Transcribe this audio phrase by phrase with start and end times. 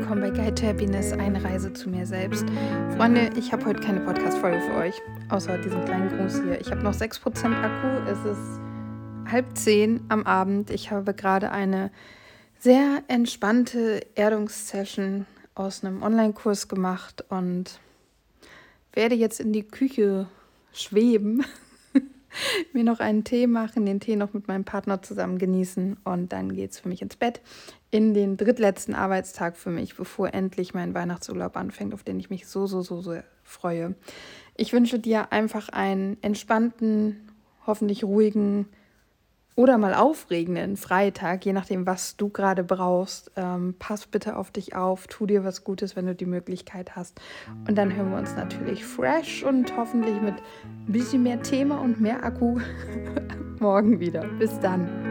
[0.00, 2.46] Guide to Happiness, eine Reise zu mir selbst.
[2.96, 4.94] Freunde, ich habe heute keine Podcast-Folge für euch,
[5.28, 6.60] außer diesen kleinen Gruß hier.
[6.60, 7.20] Ich habe noch 6%
[7.62, 8.60] Akku, es ist
[9.30, 10.70] halb zehn am Abend.
[10.70, 11.90] Ich habe gerade eine
[12.58, 17.78] sehr entspannte Erdungssession aus einem Online-Kurs gemacht und
[18.94, 20.26] werde jetzt in die Küche
[20.72, 21.44] schweben
[22.72, 26.54] mir noch einen Tee machen, den Tee noch mit meinem Partner zusammen genießen und dann
[26.54, 27.40] geht es für mich ins Bett
[27.92, 32.46] in den drittletzten Arbeitstag für mich, bevor endlich mein Weihnachtsurlaub anfängt, auf den ich mich
[32.46, 33.94] so, so, so, so freue.
[34.56, 37.28] Ich wünsche dir einfach einen entspannten,
[37.66, 38.66] hoffentlich ruhigen,
[39.54, 43.30] oder mal aufregenden Freitag, je nachdem, was du gerade brauchst.
[43.36, 47.20] Ähm, pass bitte auf dich auf, tu dir was Gutes, wenn du die Möglichkeit hast.
[47.68, 52.00] Und dann hören wir uns natürlich fresh und hoffentlich mit ein bisschen mehr Thema und
[52.00, 52.60] mehr Akku
[53.58, 54.24] morgen wieder.
[54.38, 55.01] Bis dann.